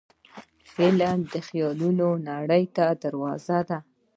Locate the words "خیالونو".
1.47-2.07